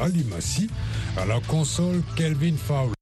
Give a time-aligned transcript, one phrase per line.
[0.00, 0.68] Ali Massi,
[1.16, 2.92] à la console Kelvin Fowler.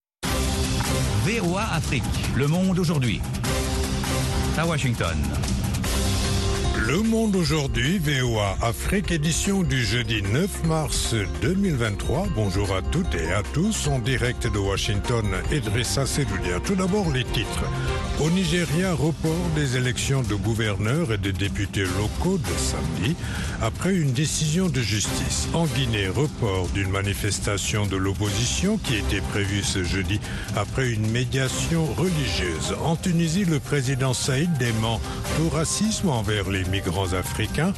[1.24, 2.02] VOA Afrique,
[2.36, 3.20] le monde aujourd'hui.
[4.56, 5.16] À Washington.
[6.86, 12.28] Le Monde aujourd'hui, VOA Afrique, édition du jeudi 9 mars 2023.
[12.36, 16.60] Bonjour à toutes et à tous, en direct de Washington, Edrissa Seloudia.
[16.64, 17.64] Tout d'abord, les titres.
[18.20, 23.16] Au Nigeria, report des élections de gouverneurs et de députés locaux de samedi,
[23.60, 25.48] après une décision de justice.
[25.54, 30.20] En Guinée, report d'une manifestation de l'opposition qui était prévue ce jeudi
[30.54, 32.76] après une médiation religieuse.
[32.84, 35.00] En Tunisie, le président Saïd dément
[35.36, 37.72] tout racisme envers les migrants africains.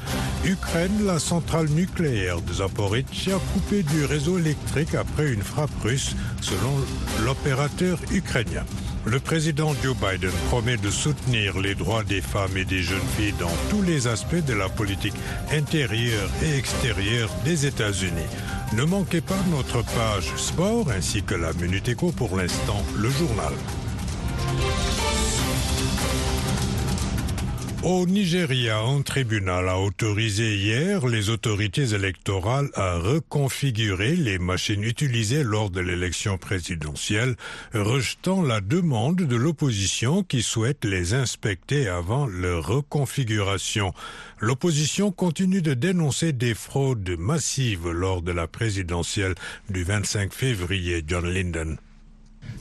[0.45, 6.73] Ukraine, la centrale nucléaire de Zaporizhia coupée du réseau électrique après une frappe russe, selon
[7.25, 8.65] l'opérateur ukrainien.
[9.05, 13.35] Le président Joe Biden promet de soutenir les droits des femmes et des jeunes filles
[13.39, 15.15] dans tous les aspects de la politique
[15.53, 18.31] intérieure et extérieure des États-Unis.
[18.73, 23.53] Ne manquez pas notre page sport ainsi que la Minute Éco pour l'instant, le journal.
[27.85, 35.45] Au Nigeria, un tribunal a autorisé hier les autorités électorales à reconfigurer les machines utilisées
[35.45, 37.37] lors de l'élection présidentielle,
[37.73, 43.95] rejetant la demande de l'opposition qui souhaite les inspecter avant leur reconfiguration.
[44.41, 49.37] L'opposition continue de dénoncer des fraudes massives lors de la présidentielle
[49.71, 51.05] du 25 février.
[51.07, 51.79] John Linden.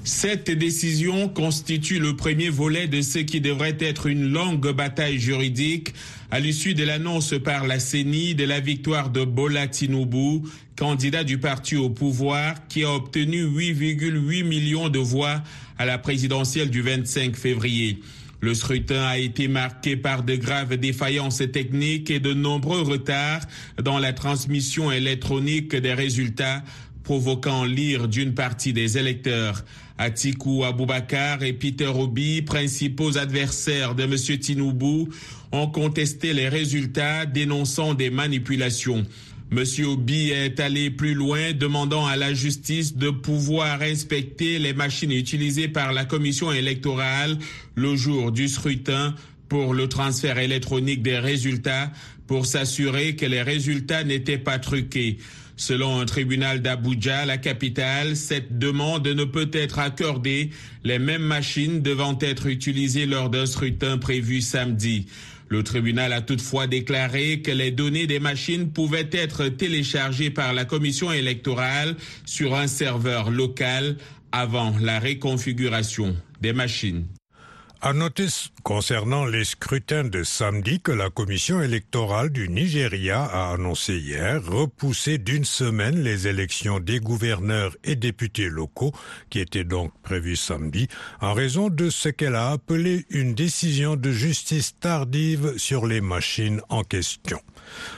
[0.07, 5.93] Cette décision constitue le premier volet de ce qui devrait être une longue bataille juridique
[6.31, 10.47] à l'issue de l'annonce par la CENI de la victoire de Bola Tinubu,
[10.77, 15.43] candidat du parti au pouvoir qui a obtenu 8,8 millions de voix
[15.77, 17.99] à la présidentielle du 25 février.
[18.39, 23.41] Le scrutin a été marqué par de graves défaillances techniques et de nombreux retards
[23.81, 26.63] dans la transmission électronique des résultats
[27.07, 29.63] provoquant l'ire d'une partie des électeurs.
[29.97, 34.15] Atiku Abubakar et Peter Obi, principaux adversaires de M.
[34.37, 35.07] Tinubu,
[35.53, 39.05] ont contesté les résultats dénonçant des manipulations.
[39.53, 39.63] M.
[39.85, 45.69] Obi est allé plus loin, demandant à la justice de pouvoir inspecter les machines utilisées
[45.69, 47.37] par la commission électorale
[47.75, 49.15] le jour du scrutin
[49.47, 51.89] pour le transfert électronique des résultats
[52.27, 55.19] pour s'assurer que les résultats n'étaient pas truqués.
[55.59, 60.51] Selon un tribunal d'Abuja, la capitale, cette demande ne peut être accordée,
[60.83, 65.07] les mêmes machines devant être utilisées lors d'un scrutin prévu samedi.
[65.49, 70.63] Le tribunal a toutefois déclaré que les données des machines pouvaient être téléchargées par la
[70.63, 73.97] commission électorale sur un serveur local
[74.31, 77.07] avant la réconfiguration des machines.
[77.79, 78.25] À noter
[78.63, 85.19] concernant les scrutins de samedi que la commission électorale du Nigeria a annoncé hier repousser
[85.19, 88.93] d'une semaine les élections des gouverneurs et députés locaux
[89.29, 90.87] qui étaient donc prévues samedi
[91.21, 96.61] en raison de ce qu'elle a appelé une décision de justice tardive sur les machines
[96.69, 97.39] en question.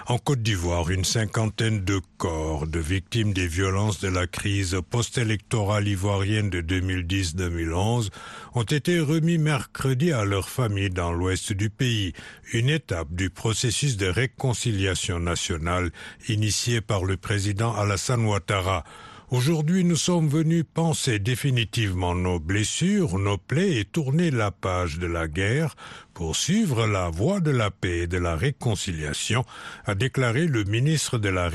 [0.07, 5.87] En Côte d'Ivoire, une cinquantaine de corps de victimes des violences de la crise post-électorale
[5.87, 8.09] ivoirienne de 2010-2011
[8.55, 12.13] ont été remis mercredi à leurs familles dans l'ouest du pays,
[12.53, 15.91] une étape du processus de réconciliation nationale
[16.27, 18.83] initié par le président Alassane Ouattara.
[19.31, 25.05] Aujourd'hui, nous sommes venus penser définitivement nos blessures, nos plaies et tourner la page de
[25.05, 25.75] la guerre
[26.15, 29.45] pour suivre la voie de la paix et de la réconciliation,
[29.85, 31.47] a déclaré le ministre de la,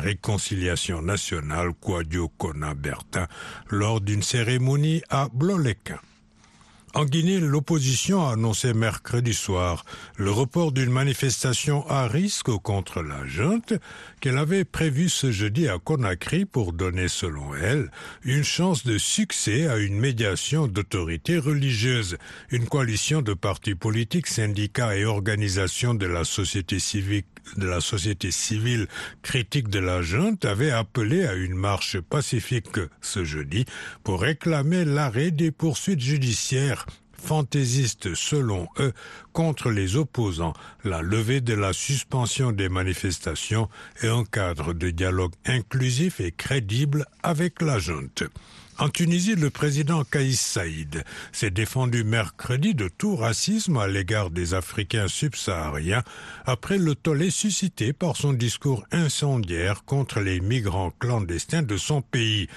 [0.00, 3.26] Réconciliation nationale, Kona Bertin,
[3.70, 5.98] lors d'une cérémonie à Blolequin.
[6.94, 9.86] En Guinée, l'opposition a annoncé mercredi soir
[10.16, 13.72] le report d'une manifestation à risque contre la junte
[14.20, 17.90] qu'elle avait prévue ce jeudi à Conakry pour donner, selon elle,
[18.24, 22.18] une chance de succès à une médiation d'autorités religieuses.
[22.50, 27.22] Une coalition de partis politiques, syndicats et organisations de la société civile
[27.56, 28.86] de la société civile
[29.22, 33.64] critique de la junte avait appelé à une marche pacifique ce jeudi
[34.04, 36.81] pour réclamer l'arrêt des poursuites judiciaires
[37.22, 38.92] fantaisistes selon eux
[39.32, 40.54] contre les opposants,
[40.84, 43.68] la levée de la suspension des manifestations
[44.02, 48.24] et un cadre de dialogue inclusif et crédible avec la junte.
[48.78, 54.54] En Tunisie, le président Kaïs Saïd s'est défendu mercredi de tout racisme à l'égard des
[54.54, 56.02] Africains subsahariens
[56.46, 62.48] après le tollé suscité par son discours incendiaire contre les migrants clandestins de son pays.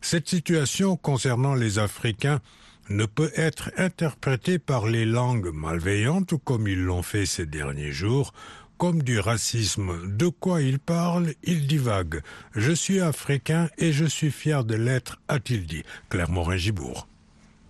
[0.00, 2.40] Cette situation concernant les Africains
[2.88, 8.32] ne peut être interprétée par les langues malveillantes comme ils l'ont fait ces derniers jours
[8.78, 10.16] comme du racisme.
[10.16, 12.22] De quoi il parle Il divague.
[12.54, 15.84] Je suis africain et je suis fier de l'être, a-t-il dit.
[16.10, 17.06] Claire Morin-Gibourg.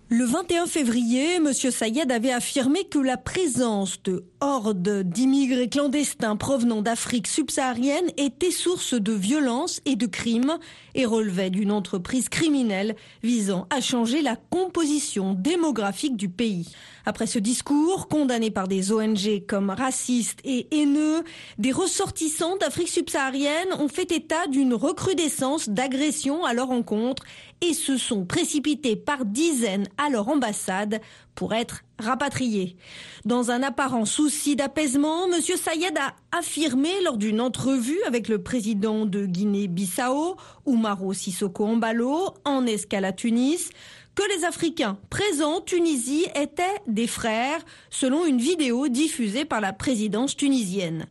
[0.07, 1.51] Le 21 février, M.
[1.51, 8.93] Sayed avait affirmé que la présence de hordes d'immigrés clandestins provenant d'Afrique subsaharienne était source
[8.93, 10.59] de violence et de crimes
[10.93, 16.69] et relevait d'une entreprise criminelle visant à changer la composition démographique du pays.
[17.05, 21.23] Après ce discours, condamné par des ONG comme racistes et haineux,
[21.59, 27.23] des ressortissants d'Afrique subsaharienne ont fait état d'une recrudescence d'agressions à leur encontre
[27.61, 30.99] et se sont précipités par dizaines à leur ambassade
[31.35, 32.75] pour être rapatriés.
[33.23, 35.41] Dans un apparent souci d'apaisement, M.
[35.41, 42.65] Sayed a affirmé lors d'une entrevue avec le président de Guinée-Bissau, Oumaro Sissoko Mbalo, en
[42.65, 43.69] escale à Tunis,
[44.15, 47.59] que les Africains présents en Tunisie étaient des frères,
[47.89, 51.05] selon une vidéo diffusée par la présidence tunisienne.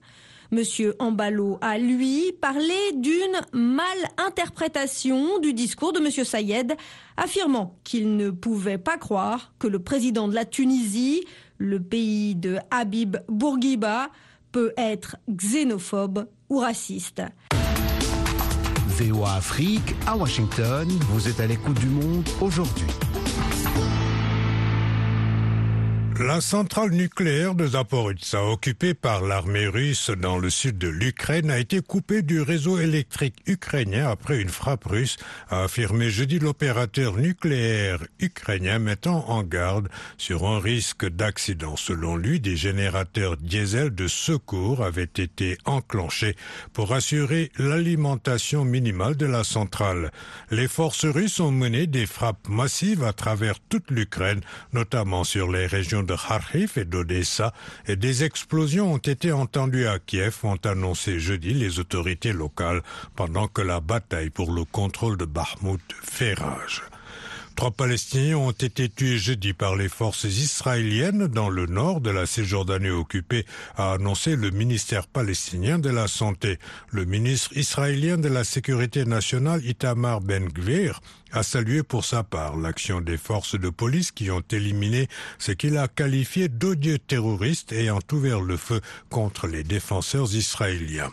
[0.51, 6.77] Monsieur Ambalo a, lui, parlé d'une mal-interprétation du discours de Monsieur Sayed,
[7.17, 11.25] affirmant qu'il ne pouvait pas croire que le président de la Tunisie,
[11.59, 14.11] le pays de Habib Bourguiba,
[14.53, 17.23] peut être xénophobe ou raciste.
[18.95, 22.87] VOA Afrique à Washington, vous êtes à l'écoute du monde aujourd'hui.
[26.21, 31.59] La centrale nucléaire de Zaporizhzhia, occupée par l'armée russe dans le sud de l'Ukraine, a
[31.59, 35.17] été coupée du réseau électrique ukrainien après une frappe russe,
[35.51, 41.77] a affirmé jeudi l'opérateur nucléaire ukrainien mettant en garde sur un risque d'accident.
[41.77, 46.37] Selon lui, des générateurs diesel de secours avaient été enclenchés
[46.73, 50.13] pour assurer l'alimentation minimale de la centrale.
[50.53, 55.67] Les forces russes ont mené des frappes massives à travers toute l'Ukraine, notamment sur les
[55.67, 57.53] régions de Kharkiv et d'Odessa
[57.87, 62.83] et des explosions ont été entendues à Kiev, ont annoncé jeudi les autorités locales
[63.17, 66.83] pendant que la bataille pour le contrôle de Bakhmut fait rage.
[67.57, 72.27] Trois Palestiniens ont été tués jeudi par les forces israéliennes dans le nord de la
[72.27, 73.47] Cisjordanie occupée,
[73.77, 76.59] a annoncé le ministère palestinien de la Santé.
[76.91, 81.01] Le ministre israélien de la Sécurité nationale, Itamar Ben-Gvir,
[81.35, 85.09] a salué pour sa part l'action des forces de police qui ont éliminé
[85.39, 91.13] ce qu'il a qualifié d'odieux terroristes ayant ouvert le feu contre les défenseurs israéliens.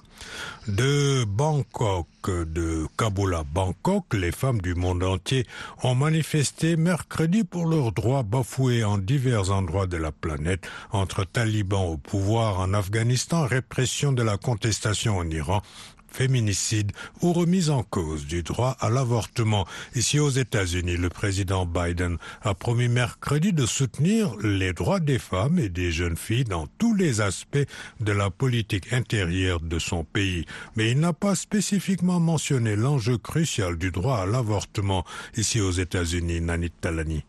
[0.68, 5.48] De Bangkok, de Kaboul à Bangkok, les femmes du monde entier
[5.82, 11.88] ont manifesté mercredi pour leurs droits bafoués en divers endroits de la planète, entre talibans
[11.88, 15.64] au pouvoir en Afghanistan, répression de la contestation en Iran,
[16.12, 16.92] féminicide
[17.22, 19.66] ou remise en cause du droit à l'avortement.
[19.96, 25.60] Ici aux États-Unis, le président Biden a promis mercredi de soutenir les droits des femmes
[25.60, 27.68] et des jeunes filles dans tous les aspects
[28.00, 30.46] de la politique intérieure de son pays.
[30.76, 35.06] Mais il n'a pas spécifiquement mentionné l'enjeu crucial du droit à l'avortement
[35.38, 37.24] ici aux États-Unis, Nanit Talani.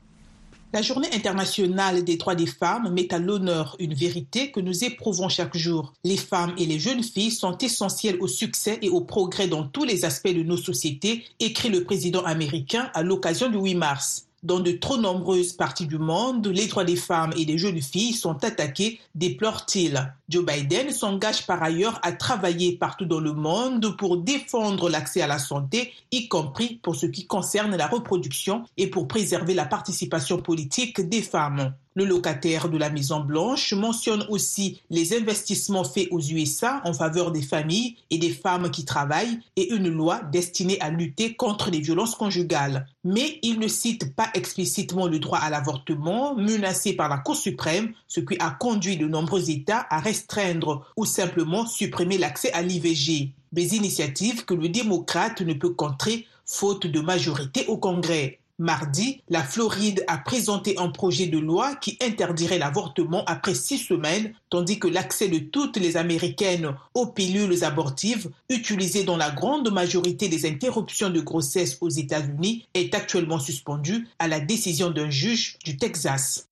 [0.74, 5.28] La journée internationale des droits des femmes met à l'honneur une vérité que nous éprouvons
[5.28, 5.92] chaque jour.
[6.02, 9.84] Les femmes et les jeunes filles sont essentielles au succès et au progrès dans tous
[9.84, 14.28] les aspects de nos sociétés, écrit le président américain à l'occasion du 8 mars.
[14.42, 18.12] Dans de trop nombreuses parties du monde, les droits des femmes et des jeunes filles
[18.12, 20.14] sont attaqués, déplore-t-il.
[20.28, 25.28] Joe Biden s'engage par ailleurs à travailler partout dans le monde pour défendre l'accès à
[25.28, 30.38] la santé, y compris pour ce qui concerne la reproduction et pour préserver la participation
[30.38, 31.72] politique des femmes.
[31.94, 37.32] Le locataire de la Maison Blanche mentionne aussi les investissements faits aux USA en faveur
[37.32, 41.81] des familles et des femmes qui travaillent et une loi destinée à lutter contre les
[41.81, 42.87] violences conjugales.
[43.05, 47.93] Mais il ne cite pas explicitement le droit à l'avortement menacé par la Cour suprême,
[48.08, 53.32] ce qui a conduit de nombreux États à restreindre ou simplement supprimer l'accès à l'IVG.
[53.53, 58.39] Des initiatives que le démocrate ne peut contrer faute de majorité au Congrès.
[58.62, 64.34] Mardi, la Floride a présenté un projet de loi qui interdirait l'avortement après six semaines,
[64.50, 70.28] tandis que l'accès de toutes les Américaines aux pilules abortives, utilisées dans la grande majorité
[70.28, 75.76] des interruptions de grossesse aux États-Unis, est actuellement suspendu à la décision d'un juge du
[75.76, 76.48] Texas.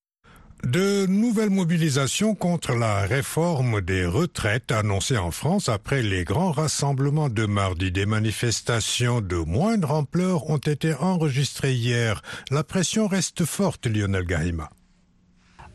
[0.65, 7.31] De nouvelles mobilisations contre la réforme des retraites annoncées en France après les grands rassemblements
[7.31, 7.91] de mardi.
[7.91, 12.21] Des manifestations de moindre ampleur ont été enregistrées hier.
[12.51, 14.71] La pression reste forte, Lionel Gahima.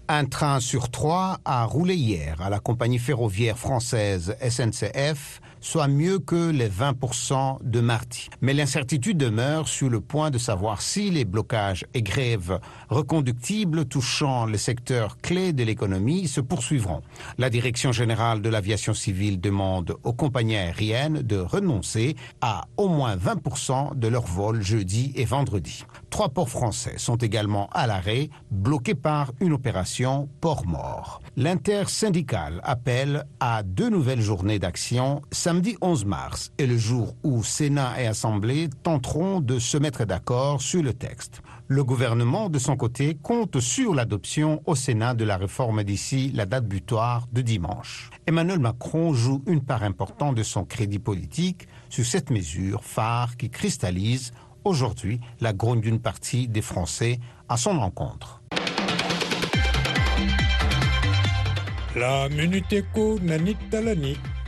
[0.07, 6.19] Un train sur trois a roulé hier à la compagnie ferroviaire française SNCF soit mieux
[6.19, 8.29] que les 20% de mardi.
[8.39, 14.45] Mais l'incertitude demeure sur le point de savoir si les blocages et grèves reconductibles touchant
[14.45, 17.01] les secteurs clés de l'économie se poursuivront.
[17.39, 23.15] La Direction générale de l'aviation civile demande aux compagnies aériennes de renoncer à au moins
[23.15, 25.83] 20% de leurs vols jeudi et vendredi.
[26.11, 31.21] Trois ports français sont également à l'arrêt, bloqués par une opération port mort.
[31.35, 38.01] L'intersyndicale appelle à deux nouvelles journées d'action samedi 11 mars et le jour où Sénat
[38.01, 41.41] et Assemblée tenteront de se mettre d'accord sur le texte.
[41.67, 46.45] Le gouvernement, de son côté, compte sur l'adoption au Sénat de la réforme d'ici la
[46.45, 48.09] date butoir de dimanche.
[48.27, 53.49] Emmanuel Macron joue une part importante de son crédit politique sur cette mesure phare qui
[53.49, 54.33] cristallise
[54.63, 58.41] aujourd'hui la grogne d'une partie des Français à son encontre.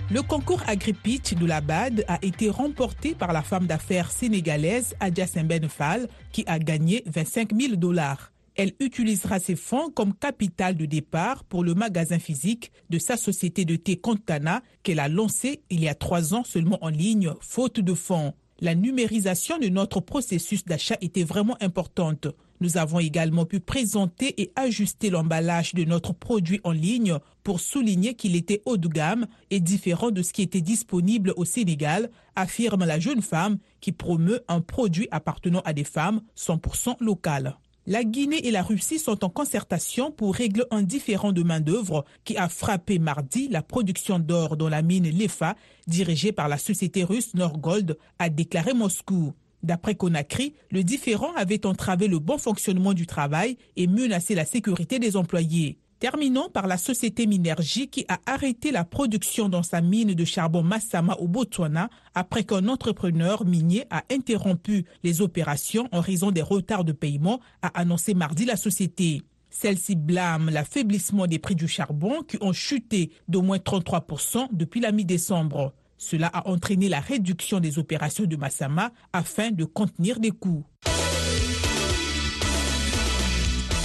[0.10, 5.28] Le concours Agripitch de la BAD a été remporté par la femme d'affaires sénégalaise Adja
[5.28, 8.32] Semben Fall qui a gagné 25 000 dollars.
[8.56, 13.66] Elle utilisera ces fonds comme capital de départ pour le magasin physique de sa société
[13.66, 17.82] de thé Contana qu'elle a lancé il y a trois ans seulement en ligne, faute
[17.82, 18.34] de fonds.
[18.62, 22.28] La numérisation de notre processus d'achat était vraiment importante.
[22.60, 28.16] Nous avons également pu présenter et ajuster l'emballage de notre produit en ligne pour souligner
[28.16, 32.86] qu'il était haut de gamme et différent de ce qui était disponible au Sénégal, affirme
[32.86, 37.58] la jeune femme qui promeut un produit appartenant à des femmes 100% locales.
[37.90, 42.36] La Guinée et la Russie sont en concertation pour régler un différend de main-d'œuvre qui
[42.36, 45.56] a frappé mardi la production d'or dans la mine Lefa,
[45.88, 49.34] dirigée par la société russe Norgold, a déclaré Moscou.
[49.64, 55.00] D'après Conakry, le différend avait entravé le bon fonctionnement du travail et menacé la sécurité
[55.00, 55.80] des employés.
[56.00, 60.62] Terminons par la société Minergie qui a arrêté la production dans sa mine de charbon
[60.62, 66.84] Massama au Botswana après qu'un entrepreneur minier a interrompu les opérations en raison des retards
[66.84, 69.24] de paiement, a annoncé mardi la société.
[69.50, 74.92] Celle-ci blâme l'affaiblissement des prix du charbon qui ont chuté d'au moins 33% depuis la
[74.92, 75.74] mi-décembre.
[75.98, 80.64] Cela a entraîné la réduction des opérations de Massama afin de contenir les coûts.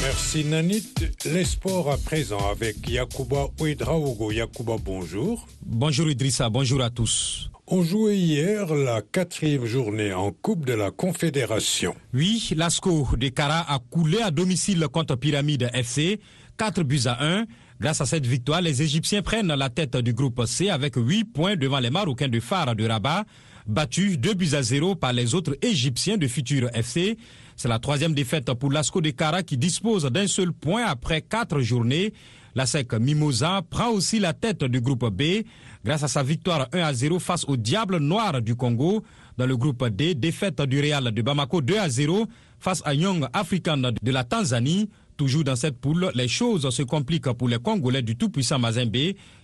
[0.03, 0.95] Merci Nanit.
[1.25, 4.33] Les sports à présent avec Yakuba Ouedraogo.
[4.33, 5.47] Yakuba, bonjour.
[5.65, 7.51] Bonjour Idrissa, bonjour à tous.
[7.69, 11.95] On jouait hier la quatrième journée en Coupe de la Confédération.
[12.13, 16.21] Oui, l'ASCO de Cara a coulé à domicile contre Pyramide FC,
[16.59, 17.47] 4 buts à 1.
[17.83, 21.57] Grâce à cette victoire, les Égyptiens prennent la tête du groupe C avec 8 points
[21.57, 23.25] devant les Marocains de Phare de Rabat,
[23.67, 27.19] battus 2 buts à 0 par les autres Égyptiens de Futur FC.
[27.57, 31.59] C'est la troisième défaite pour l'ASCO de Cara qui dispose d'un seul point après quatre
[31.61, 32.13] journées.
[32.55, 35.45] La SEC Mimosa prend aussi la tête du groupe B
[35.85, 39.03] grâce à sa victoire 1 à 0 face au Diable Noir du Congo.
[39.39, 42.27] Dans le groupe D, défaite du Real de Bamako 2 à 0
[42.61, 44.89] face à Young African de la Tanzanie.
[45.23, 48.97] Toujours dans cette poule, les choses se compliquent pour les Congolais du tout-puissant Mazembe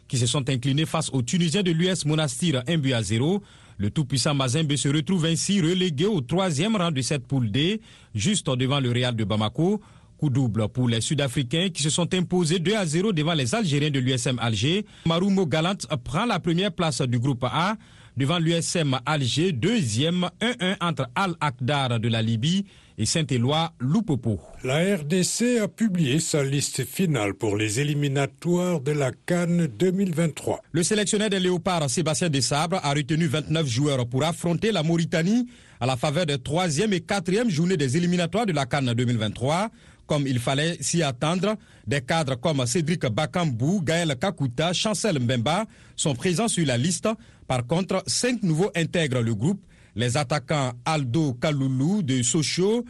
[0.08, 3.40] qui se sont inclinés face aux Tunisiens de l'US Monastir 1 but à 0.
[3.76, 7.80] Le tout-puissant Mazembe se retrouve ainsi relégué au troisième rang de cette poule D,
[8.12, 9.80] juste devant le Real de Bamako.
[10.16, 13.90] Coup double pour les Sud-Africains qui se sont imposés 2 à 0 devant les Algériens
[13.90, 14.85] de l'USM Alger.
[15.06, 17.76] Marumo Galant prend la première place du groupe A
[18.16, 22.64] devant l'USM Alger, deuxième 1-1 entre Al-Akdar de la Libye
[22.98, 24.40] et Saint-Éloi Loupopo.
[24.64, 30.60] La RDC a publié sa liste finale pour les éliminatoires de la Cannes 2023.
[30.72, 35.48] Le sélectionneur des Léopards, Sébastien Desabre, a retenu 29 joueurs pour affronter la Mauritanie
[35.80, 39.70] à la faveur des troisième et quatrième journées des éliminatoires de la Cannes 2023
[40.08, 41.54] comme il fallait s'y attendre.
[41.86, 47.08] Des cadres comme Cédric Bakambou, Gaël Kakuta, Chancel Mbemba sont présents sur la liste.
[47.46, 49.60] Par contre, cinq nouveaux intègrent le groupe.
[49.98, 52.84] Les attaquants Aldo Kaloulou de Sochaux,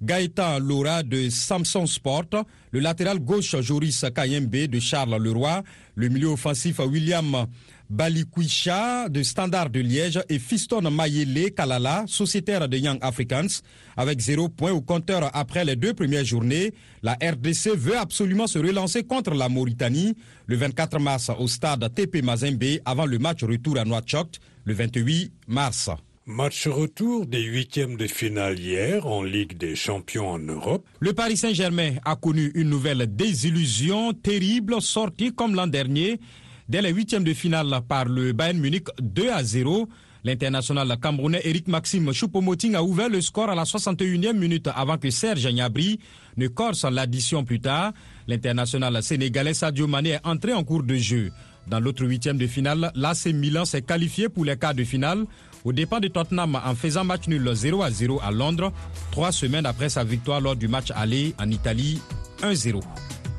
[0.00, 5.62] Gaëtan Laura de Samson Sport, le latéral gauche Joris Kayembe de Charles Leroy,
[5.94, 7.46] le milieu offensif William
[7.90, 13.60] Balikwisha de Standard de Liège et Fiston Mayele Kalala, sociétaire de Young Africans.
[13.94, 18.58] Avec zéro point au compteur après les deux premières journées, la RDC veut absolument se
[18.58, 20.16] relancer contre la Mauritanie
[20.46, 25.30] le 24 mars au stade TP Mazembe avant le match retour à Nouakchott le 28
[25.46, 25.90] mars.
[26.26, 30.86] Match retour des huitièmes de finale hier en Ligue des champions en Europe.
[31.00, 36.18] Le Paris Saint-Germain a connu une nouvelle désillusion terrible sortie comme l'an dernier
[36.66, 39.86] dès les huitièmes de finale par le Bayern Munich 2 à 0.
[40.24, 45.10] L'international camerounais Eric Maxime Choupo-Moting a ouvert le score à la 61e minute avant que
[45.10, 46.00] Serge Gnabry
[46.38, 47.92] ne corse l'addition plus tard.
[48.28, 51.32] L'international sénégalais Sadio Mané est entré en cours de jeu
[51.66, 55.26] Dans l'autre huitième de finale, l'AC Milan s'est qualifié pour les quarts de finale
[55.64, 58.72] au dépend de Tottenham en faisant match nul 0 à 0 à Londres,
[59.10, 62.00] trois semaines après sa victoire lors du match aller en Italie
[62.42, 62.80] 1-0.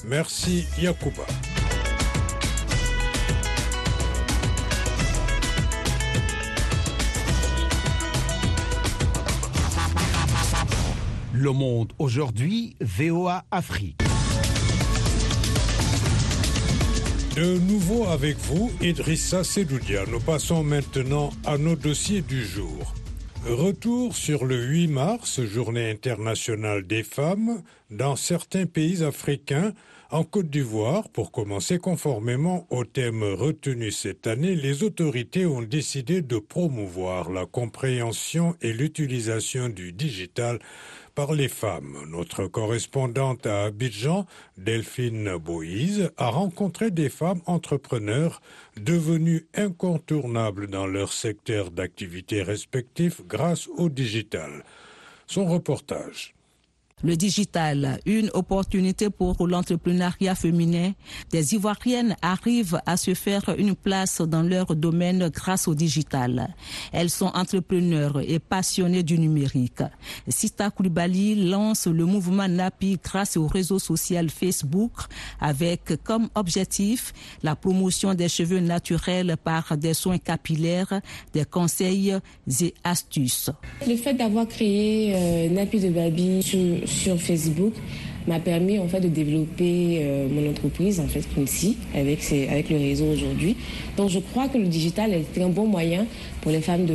[0.08, 1.24] Merci Yacouba.
[11.34, 14.05] Le Monde aujourd'hui, VOA Afrique.
[17.36, 20.06] De nouveau avec vous, Idrissa Sedoudia.
[20.10, 22.94] Nous passons maintenant à nos dossiers du jour.
[23.46, 27.62] Retour sur le 8 mars, journée internationale des femmes,
[27.92, 29.74] dans certains pays africains,
[30.12, 36.22] en Côte d'Ivoire, pour commencer conformément au thème retenu cette année, les autorités ont décidé
[36.22, 40.60] de promouvoir la compréhension et l'utilisation du digital
[41.16, 41.98] par les femmes.
[42.08, 44.26] Notre correspondante à Abidjan,
[44.58, 48.42] Delphine Boïse, a rencontré des femmes entrepreneurs
[48.78, 54.64] devenues incontournables dans leur secteur d'activité respectif grâce au digital.
[55.26, 56.35] Son reportage.
[57.04, 60.94] Le digital, une opportunité pour l'entrepreneuriat féminin.
[61.30, 66.56] Des Ivoiriennes arrivent à se faire une place dans leur domaine grâce au digital.
[66.94, 69.84] Elles sont entrepreneurs et passionnées du numérique.
[70.30, 74.94] Sita Koulibaly lance le mouvement NAPI grâce au réseau social Facebook
[75.42, 77.12] avec comme objectif
[77.44, 81.02] la promotion des cheveux naturels par des soins capillaires,
[81.34, 82.18] des conseils
[82.62, 83.52] et astuces.
[83.86, 87.74] Le fait d'avoir créé euh, Napi de Babi sur Facebook
[88.28, 91.22] m'a permis en de développer euh, mon entreprise en fait
[91.94, 93.56] avec avec le réseau aujourd'hui.
[93.98, 96.06] Donc je crois que le digital est un bon moyen
[96.42, 96.88] pour les femmes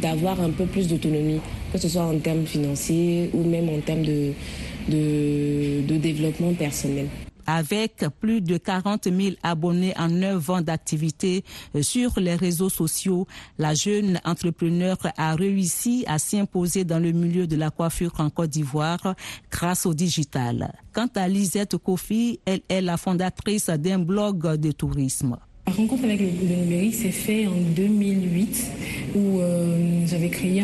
[0.00, 1.40] d'avoir un peu plus d'autonomie,
[1.72, 7.06] que ce soit en termes financiers ou même en termes de développement personnel
[7.46, 13.26] avec plus de 40 000 abonnés en 9 ans d'activité euh, sur les réseaux sociaux,
[13.58, 18.50] la jeune entrepreneur a réussi à s'imposer dans le milieu de la coiffure en Côte
[18.50, 19.14] d'Ivoire
[19.50, 20.72] grâce au digital.
[20.92, 25.36] Quant à Lisette Kofi, elle est la fondatrice d'un blog de tourisme.
[25.68, 28.70] La rencontre avec le, numérique s'est fait en 2008
[29.16, 30.62] où euh, j'avais créé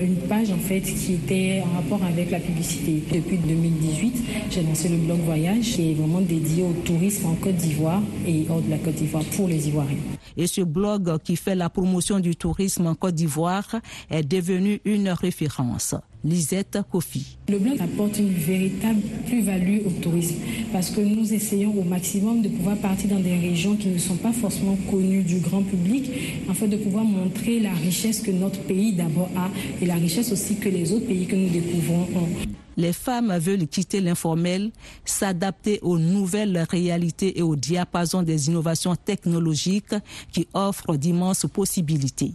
[0.00, 3.04] une page en fait qui était en rapport avec la publicité.
[3.14, 7.54] Depuis 2018, j'ai lancé le blog Voyage qui est vraiment dédié au tourisme en Côte
[7.54, 9.96] d'Ivoire et hors de la Côte d'Ivoire pour les Ivoiriens.
[10.36, 13.76] Et ce blog qui fait la promotion du tourisme en Côte d'Ivoire
[14.10, 15.94] est devenu une référence.
[16.24, 17.36] Lisette Kofi.
[17.48, 20.36] Le blog apporte une véritable plus-value au tourisme
[20.72, 24.16] parce que nous essayons au maximum de pouvoir partir dans des régions qui ne sont
[24.16, 26.10] pas forcément connues du grand public
[26.48, 30.56] afin de pouvoir montrer la richesse que notre pays d'abord a et la richesse aussi
[30.56, 32.61] que les autres pays que nous découvrons ont.
[32.76, 34.70] Les femmes veulent quitter l'informel,
[35.04, 39.94] s'adapter aux nouvelles réalités et au diapason des innovations technologiques
[40.32, 42.32] qui offrent d'immenses possibilités.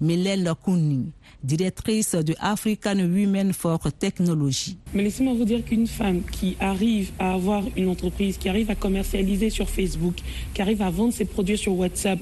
[0.00, 1.12] Mélène Kouni,
[1.44, 4.76] directrice de African Women for Technology.
[4.92, 8.74] Mais laissez-moi vous dire qu'une femme qui arrive à avoir une entreprise, qui arrive à
[8.74, 10.16] commercialiser sur Facebook,
[10.54, 12.18] qui arrive à vendre ses produits sur WhatsApp,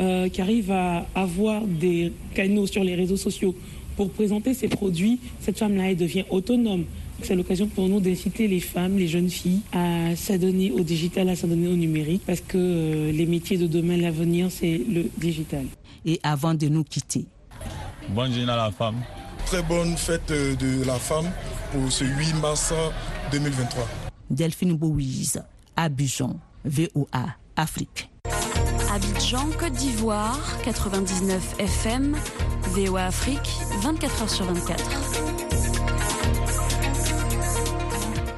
[0.00, 3.54] euh, qui arrive à avoir des canaux sur les réseaux sociaux
[3.96, 6.84] pour présenter ses produits, cette femme-là, elle devient autonome.
[7.22, 11.36] C'est l'occasion pour nous d'inciter les femmes, les jeunes filles à s'adonner au digital, à
[11.36, 15.66] s'adonner au numérique, parce que euh, les métiers de demain, l'avenir, c'est le digital.
[16.04, 17.24] Et avant de nous quitter,
[18.10, 18.96] Bonne journée à la femme.
[19.46, 21.30] Très bonne fête de la femme
[21.72, 22.72] pour ce 8 mars
[23.32, 23.88] 2023.
[24.30, 25.42] Delphine Bouise,
[25.76, 27.26] Abidjan, VOA,
[27.56, 28.10] Afrique.
[28.92, 32.16] Abidjan, Côte d'Ivoire, 99 FM,
[32.68, 33.48] VOA Afrique,
[33.82, 34.80] 24 h sur 24.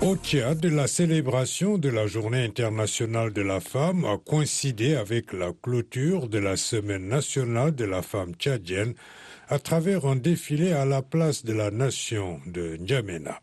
[0.03, 5.53] Au Tchad, la célébration de la Journée internationale de la femme a coïncidé avec la
[5.63, 8.95] clôture de la Semaine nationale de la femme tchadienne
[9.49, 13.41] à travers un défilé à la place de la nation de N'Djamena.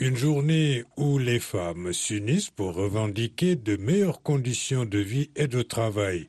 [0.00, 5.62] Une journée où les femmes s'unissent pour revendiquer de meilleures conditions de vie et de
[5.62, 6.28] travail,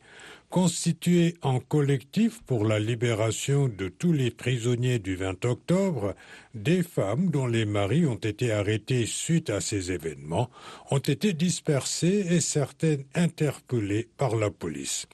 [0.49, 6.15] constituées en collectif pour la libération de tous les prisonniers du 20 octobre,
[6.55, 10.49] des femmes dont les maris ont été arrêtés suite à ces événements
[10.89, 15.05] ont été dispersées et certaines interpellées par la police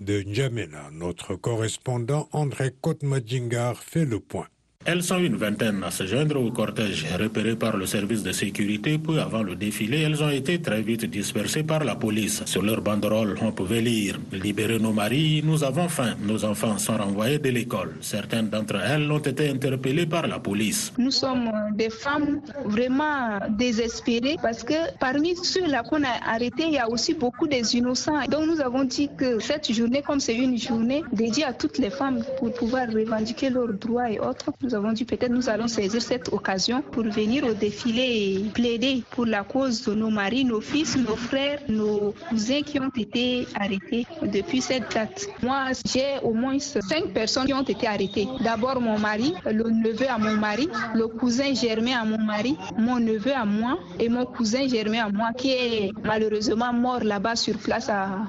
[0.00, 0.90] de N'Djamena.
[0.92, 4.48] Notre correspondant André Kotmadjingar fait le point.
[4.86, 8.96] Elles sont une vingtaine à se joindre au cortège repéré par le service de sécurité.
[8.96, 12.42] Peu avant le défilé, elles ont été très vite dispersées par la police.
[12.46, 16.14] Sur leur banderole, on pouvait lire Libérez nos maris, nous avons faim.
[16.22, 17.94] Nos enfants sont renvoyés de l'école.
[18.00, 20.94] Certaines d'entre elles ont été interpellées par la police.
[20.96, 26.78] Nous sommes des femmes vraiment désespérées parce que parmi ceux-là qu'on a arrêtés, il y
[26.78, 28.24] a aussi beaucoup des innocents.
[28.30, 31.90] Donc nous avons dit que cette journée, comme c'est une journée dédiée à toutes les
[31.90, 36.00] femmes pour pouvoir revendiquer leurs droits et autres, nous avons dit peut-être nous allons saisir
[36.00, 40.60] cette occasion pour venir au défilé et plaider pour la cause de nos maris, nos
[40.60, 45.26] fils, nos frères, nos cousins qui ont été arrêtés depuis cette date.
[45.42, 48.28] Moi, j'ai au moins cinq personnes qui ont été arrêtées.
[48.44, 53.00] D'abord mon mari, le neveu à mon mari, le cousin germain à mon mari, mon
[53.00, 57.58] neveu à moi et mon cousin germain à moi qui est malheureusement mort là-bas sur
[57.58, 58.20] place à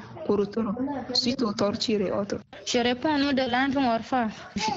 [1.13, 2.37] suite aux tortures et autres.
[2.65, 4.29] Je réponds au nom de l'enfant orphelin.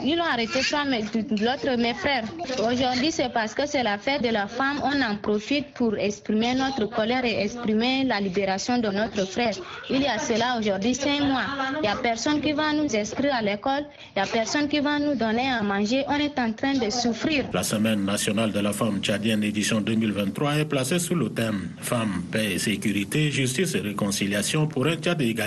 [0.03, 2.25] Ils ont arrêté toi, mais l'autre, mes frères.
[2.59, 4.81] Aujourd'hui, c'est parce que c'est la fête de la femme.
[4.83, 9.55] On en profite pour exprimer notre colère et exprimer la libération de notre frère.
[9.91, 11.45] Il y a cela aujourd'hui cinq mois.
[11.77, 13.85] Il n'y a personne qui va nous inscrire à l'école.
[14.17, 16.05] Il n'y a personne qui va nous donner à manger.
[16.09, 17.45] On est en train de souffrir.
[17.53, 22.23] La Semaine nationale de la femme tchadienne édition 2023 est placée sous le thème Femmes,
[22.33, 25.44] paix et sécurité, justice et réconciliation pour un Tchad égal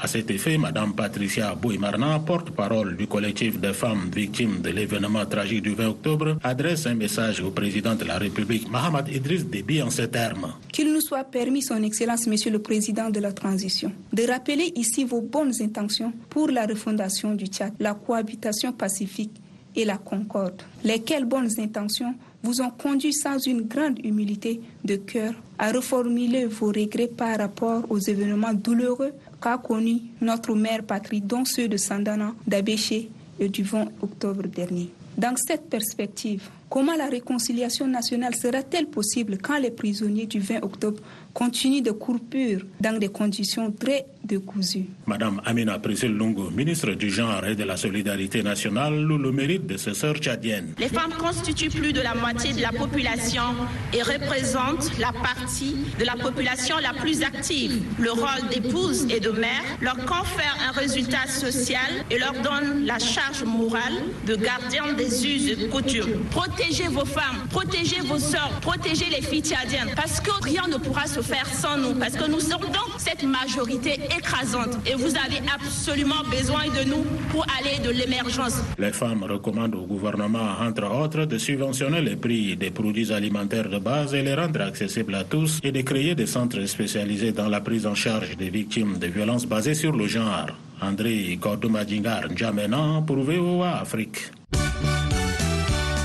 [0.00, 5.62] à cet effet, Mme Patricia Bouimarna, porte-parole du collectif de femmes victimes de l'événement tragique
[5.62, 9.90] du 20 octobre, adresse un message au président de la République, Mohamed Idriss Déby, en
[9.90, 10.54] ces termes.
[10.72, 15.04] Qu'il nous soit permis, Son Excellence, Monsieur le Président de la Transition, de rappeler ici
[15.04, 19.40] vos bonnes intentions pour la refondation du Tchad, la cohabitation pacifique
[19.76, 20.62] et la concorde.
[20.82, 26.68] Lesquelles bonnes intentions vous ont conduit sans une grande humilité de cœur à reformuler vos
[26.68, 32.34] regrets par rapport aux événements douloureux qu'a connu notre mère patrie, dont ceux de Sandana,
[32.46, 34.90] d'Abéché et du 20 octobre dernier.
[35.16, 41.00] Dans cette perspective, comment la réconciliation nationale sera-t-elle possible quand les prisonniers du 20 octobre
[41.38, 47.46] continuent de courir dans des conditions très décousues Madame Amina Priscille Lungo, ministre du Genre
[47.46, 50.74] et de la Solidarité nationale, loue le mérite de ses sœurs tchadiennes.
[50.78, 53.54] Les femmes constituent plus de la moitié de la population
[53.94, 57.82] et représentent la partie de la population la plus active.
[58.00, 62.98] Le rôle d'épouse et de mère leur confère un résultat social et leur donne la
[62.98, 63.94] charge morale
[64.26, 66.24] de gardien des us et coutumes.
[66.32, 71.06] Protégez vos femmes, protégez vos sœurs, protégez les filles tchadiennes parce que rien ne pourra
[71.06, 75.40] se faire sans nous, parce que nous sommes donc cette majorité écrasante et vous avez
[75.54, 78.56] absolument besoin de nous pour aller de l'émergence.
[78.78, 83.78] Les femmes recommandent au gouvernement, entre autres, de subventionner les prix des produits alimentaires de
[83.78, 87.60] base et les rendre accessibles à tous et de créer des centres spécialisés dans la
[87.60, 90.48] prise en charge des victimes de violences basées sur le genre.
[90.80, 94.30] André Gordomadingar N'Djamena pour VOA Afrique.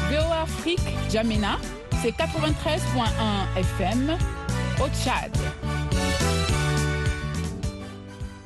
[0.10, 1.58] VOA Afrique, Jamena,
[2.02, 4.18] c'est 93.1 FM
[4.82, 5.32] au Tchad.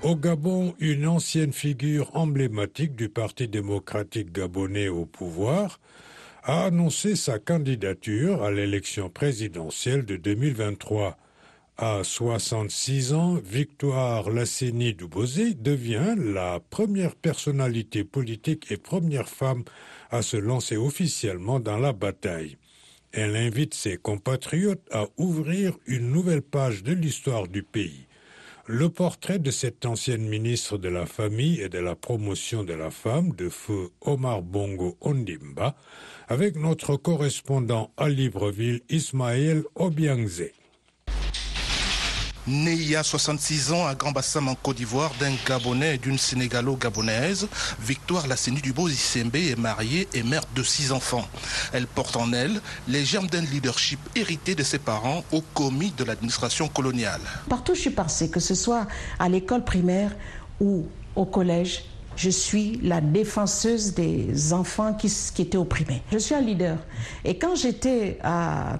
[0.03, 5.79] Au Gabon, une ancienne figure emblématique du Parti démocratique gabonais au pouvoir
[6.43, 11.17] a annoncé sa candidature à l'élection présidentielle de 2023.
[11.77, 19.63] À 66 ans, Victoire Lasseni Dubosé devient la première personnalité politique et première femme
[20.09, 22.57] à se lancer officiellement dans la bataille.
[23.19, 28.05] Elle invite ses compatriotes à ouvrir une nouvelle page de l'histoire du pays.
[28.67, 32.91] Le portrait de cette ancienne ministre de la Famille et de la Promotion de la
[32.91, 35.75] Femme de feu Omar Bongo Ondimba
[36.27, 40.51] avec notre correspondant à Libreville Ismaël Obiangze.
[42.47, 45.97] Né il y a 66 ans à Grand Bassam en Côte d'Ivoire d'un Gabonais et
[45.97, 47.49] d'une Sénégalo-Gabonaise,
[47.81, 51.27] Victoire Lasseni Dubo Issembe est mariée et mère de six enfants.
[51.73, 56.05] Elle porte en elle les germes d'un leadership hérité de ses parents au commis de
[56.05, 57.19] l'administration coloniale.
[57.49, 58.87] Partout où je suis passée, que ce soit
[59.19, 60.15] à l'école primaire
[60.61, 60.85] ou
[61.17, 61.83] au collège,
[62.15, 66.01] je suis la défenseuse des enfants qui, qui, étaient opprimés.
[66.13, 66.77] Je suis un leader.
[67.25, 68.19] Et quand j'étais,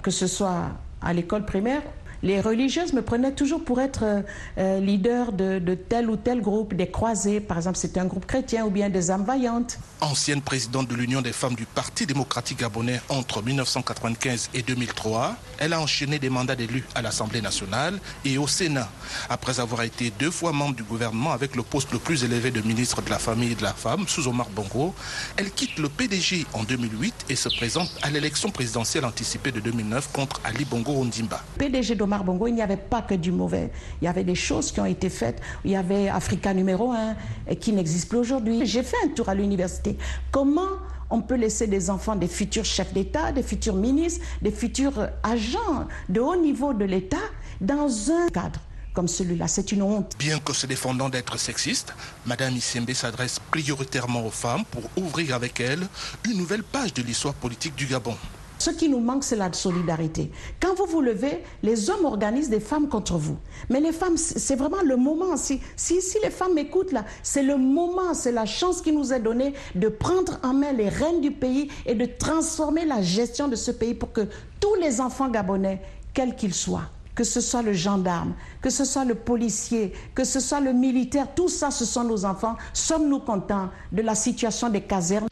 [0.01, 0.69] que ce soit
[1.01, 1.81] à l'école primaire
[2.23, 4.23] les religieuses me prenaient toujours pour être
[4.57, 8.25] euh, leader de, de, tel ou tel groupe, des croisés, par exemple, c'était un groupe
[8.25, 9.79] chrétien ou bien des âmes vaillantes.
[10.01, 15.73] Ancienne présidente de l'Union des femmes du Parti démocratique gabonais entre 1995 et 2003, elle
[15.73, 18.89] a enchaîné des mandats d'élus à l'Assemblée nationale et au Sénat.
[19.29, 22.61] Après avoir été deux fois membre du gouvernement avec le poste le plus élevé de
[22.61, 24.93] ministre de la Famille et de la Femme, sous Omar Bongo,
[25.35, 30.11] elle quitte le PDG en 2008 et se présente à l'élection présidentielle anticipée de 2009
[30.11, 31.43] contre Ali Bongo Ondimba.
[31.57, 33.69] PDG d'Omar Bongo, il n'y avait pas que du mauvais.
[34.01, 35.41] Il y avait des choses qui ont été faites.
[35.65, 37.15] Il y avait Africa numéro 1
[37.55, 38.65] qui n'existe plus aujourd'hui.
[38.65, 39.97] J'ai fait un tour à l'université.
[40.31, 40.69] Comment
[41.09, 45.87] on peut laisser des enfants des futurs chefs d'État, des futurs ministres, des futurs agents
[46.07, 47.17] de haut niveau de l'État
[47.59, 48.61] dans un cadre
[48.93, 49.49] comme celui-là?
[49.49, 50.13] C'est une honte.
[50.17, 51.93] Bien que se défendant d'être sexiste,
[52.25, 55.85] Madame Issembe s'adresse prioritairement aux femmes pour ouvrir avec elles
[56.25, 58.15] une nouvelle page de l'histoire politique du Gabon.
[58.59, 60.31] Ce qui nous manque, c'est la solidarité.
[60.59, 63.37] Quand vous vous levez, les hommes organisent des femmes contre vous.
[63.69, 65.37] Mais les femmes, c'est vraiment le moment.
[65.37, 69.13] Si, si, si les femmes écoutent là, c'est le moment, c'est la chance qui nous
[69.13, 73.47] est donnée de prendre en main les rênes du pays et de transformer la gestion
[73.47, 74.21] de ce pays pour que
[74.59, 75.81] tous les enfants gabonais,
[76.13, 80.39] quels qu'ils soient, que ce soit le gendarme, que ce soit le policier, que ce
[80.39, 82.55] soit le militaire, tout ça, ce sont nos enfants.
[82.73, 85.27] Sommes-nous contents de la situation des casernes?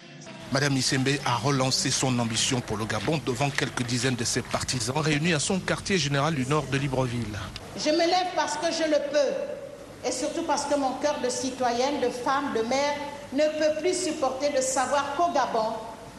[0.51, 4.97] Madame Issembe a relancé son ambition pour le Gabon devant quelques dizaines de ses partisans
[4.97, 7.37] réunis à son quartier général du nord de Libreville.
[7.77, 11.29] Je me lève parce que je le peux et surtout parce que mon cœur de
[11.29, 12.93] citoyenne, de femme, de mère
[13.33, 15.73] ne peut plus supporter de savoir qu'au Gabon,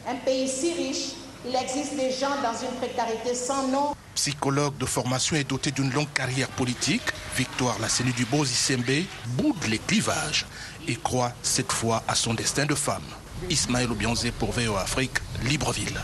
[0.07, 1.13] un pays si riche,
[1.47, 3.95] il existe des gens dans une précarité sans nom.
[4.13, 7.03] Psychologue de formation et doté d'une longue carrière politique,
[7.37, 10.45] Victoire Lasseni Dubois Issembe boude les clivages
[10.87, 13.03] et croit cette fois à son destin de femme.
[13.49, 15.99] Ismaël Obianzé pour VO Afrique, Libreville.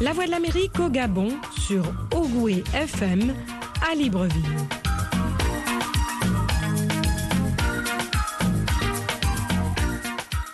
[0.00, 1.30] La Voix de l'Amérique au Gabon
[1.66, 3.34] sur Ogoué FM
[3.90, 4.42] à Libreville.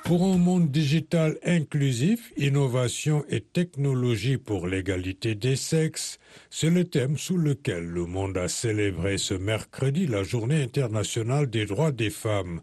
[0.04, 6.18] Pour un monde digital inclusif, innovation et technologie pour l'égalité des sexes,
[6.50, 11.64] c'est le thème sous lequel le monde a célébré ce mercredi la Journée internationale des
[11.64, 12.60] droits des femmes.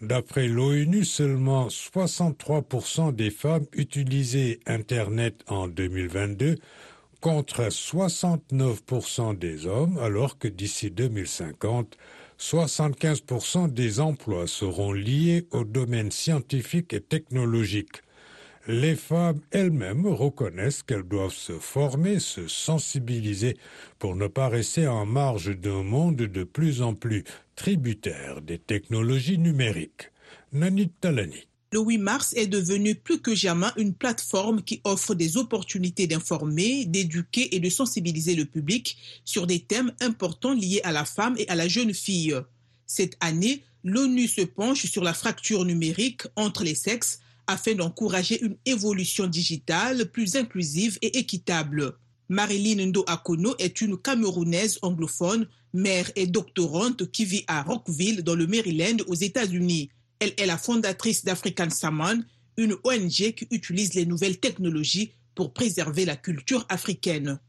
[0.00, 6.54] D'après l'ONU, seulement 63% des femmes utilisaient Internet en 2022
[7.20, 11.96] contre 69% des hommes, alors que d'ici 2050,
[12.38, 18.02] 75% des emplois seront liés au domaine scientifique et technologique.
[18.70, 23.56] Les femmes elles-mêmes reconnaissent qu'elles doivent se former, se sensibiliser
[23.98, 27.24] pour ne pas rester en marge d'un monde de plus en plus
[27.56, 30.10] tributaire des technologies numériques.
[30.52, 31.46] Nanit Talani.
[31.72, 36.84] Le 8 mars est devenu plus que jamais une plateforme qui offre des opportunités d'informer,
[36.84, 41.48] d'éduquer et de sensibiliser le public sur des thèmes importants liés à la femme et
[41.48, 42.38] à la jeune fille.
[42.84, 48.56] Cette année, l'ONU se penche sur la fracture numérique entre les sexes afin d'encourager une
[48.64, 51.94] évolution digitale plus inclusive et équitable.
[52.28, 58.34] Marilyn Ndo Akono est une Camerounaise anglophone, mère et doctorante qui vit à Rockville dans
[58.34, 59.90] le Maryland aux États-Unis.
[60.20, 62.22] Elle est la fondatrice d'African Saman,
[62.58, 67.40] une ONG qui utilise les nouvelles technologies pour préserver la culture africaine.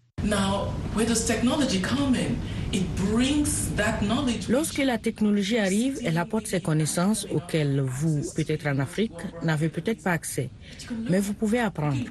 [4.50, 10.04] Lorsque la technologie arrive, elle apporte ces connaissances auxquelles vous, peut-être en Afrique, n'avez peut-être
[10.04, 10.50] pas accès.
[11.10, 12.04] Mais vous pouvez apprendre.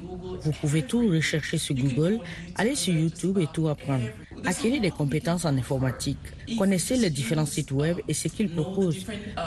[0.43, 2.19] Vous pouvez tout rechercher sur Google,
[2.57, 4.07] aller sur YouTube et tout apprendre.
[4.45, 6.19] Acquérir des compétences en informatique.
[6.57, 9.05] Connaissez les différents sites web et ce qu'ils proposent.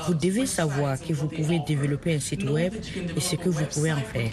[0.08, 2.74] Vous devez savoir que vous pouvez développer un site web
[3.16, 4.32] et ce que vous pouvez en faire.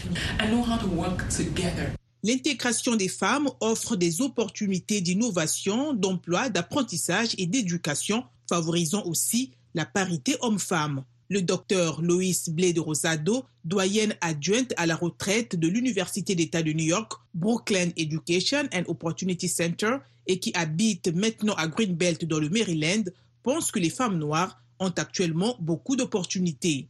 [2.25, 10.37] L'intégration des femmes offre des opportunités d'innovation, d'emploi, d'apprentissage et d'éducation, favorisant aussi la parité
[10.41, 11.05] homme-femme.
[11.29, 16.73] Le docteur Loïs Blé de Rosado, doyenne adjointe à la retraite de l'Université d'État de
[16.73, 22.49] New York, Brooklyn Education and Opportunity Center, et qui habite maintenant à Greenbelt dans le
[22.49, 23.05] Maryland,
[23.43, 26.89] pense que les femmes noires ont actuellement beaucoup d'opportunités.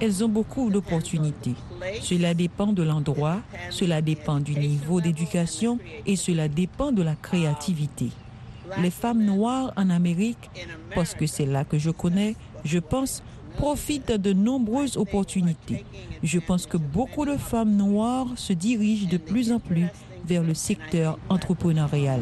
[0.00, 1.54] Elles ont beaucoup d'opportunités.
[2.00, 3.38] Cela dépend de l'endroit,
[3.70, 8.10] cela dépend du niveau d'éducation et cela dépend de la créativité.
[8.80, 10.50] Les femmes noires en Amérique,
[10.94, 12.34] parce que c'est là que je connais,
[12.64, 13.22] je pense,
[13.56, 15.84] profitent de nombreuses opportunités.
[16.22, 19.86] Je pense que beaucoup de femmes noires se dirigent de plus en plus
[20.26, 22.20] vers le secteur entrepreneurial.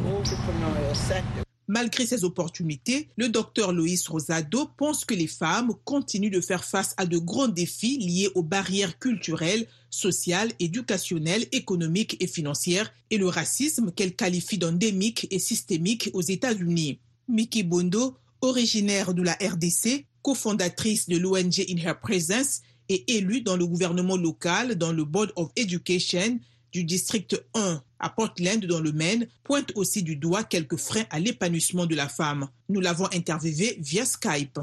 [1.69, 6.95] Malgré ces opportunités, le docteur Loïs Rosado pense que les femmes continuent de faire face
[6.97, 13.29] à de grands défis liés aux barrières culturelles, sociales, éducationnelles, économiques et financières et le
[13.29, 16.99] racisme qu'elle qualifie d'endémique et systémique aux États-Unis.
[17.29, 23.57] Miki Bondo, originaire de la RDC, cofondatrice de l'ONG In Her Presence et élue dans
[23.57, 26.41] le gouvernement local dans le Board of Education
[26.73, 31.19] du district 1 à Portland dans le Maine pointe aussi du doigt quelques freins à
[31.19, 32.49] l'épanouissement de la femme.
[32.69, 34.59] Nous l'avons interviewée via Skype.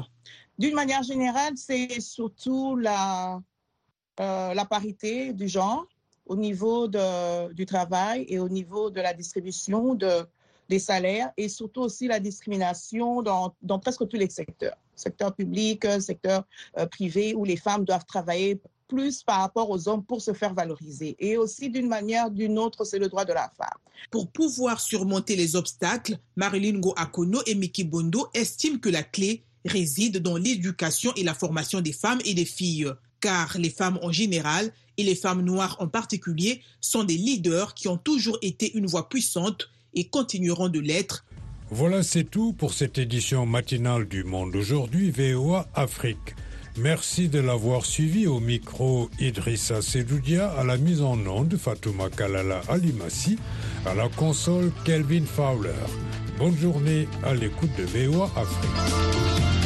[0.58, 3.40] D'une manière générale, c'est surtout la,
[4.20, 5.86] euh, parité du genre
[6.26, 10.24] au niveau du travail et au niveau de la distribution de,
[10.68, 15.84] des salaires et surtout aussi la discrimination dans, dans presque tous les secteurs, secteur public,
[16.00, 16.44] secteur
[16.78, 20.52] euh, privé, où les femmes doivent travailler plus par rapport aux hommes pour se faire
[20.52, 21.16] valoriser.
[21.20, 23.78] Et aussi, d'une manière ou d'une autre, c'est le droit de la femme.
[24.10, 30.18] Pour pouvoir surmonter les obstacles, Marilyn Akono et Miki Bondo estiment que la clé réside
[30.18, 32.90] dans l'éducation et la formation des femmes et des filles.
[33.20, 37.86] Car les femmes en général et les femmes noires en particulier sont des leaders qui
[37.88, 41.24] ont toujours été une voix puissante et continueront de l'être.
[41.70, 46.34] Voilà, c'est tout pour cette édition matinale du Monde aujourd'hui, VOA Afrique.
[46.82, 52.62] Merci de l'avoir suivi au micro Idrissa Sedoudia, à la mise en onde Fatouma Kalala
[52.70, 53.38] Alimassi,
[53.84, 55.74] à la console Kelvin Fowler.
[56.38, 59.59] Bonne journée à l'écoute de VOA Afrique.